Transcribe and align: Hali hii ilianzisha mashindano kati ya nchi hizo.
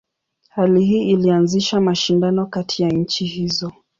Hali 0.49 0.85
hii 0.85 1.11
ilianzisha 1.11 1.81
mashindano 1.81 2.45
kati 2.45 2.83
ya 2.83 2.89
nchi 2.89 3.25
hizo. 3.25 3.71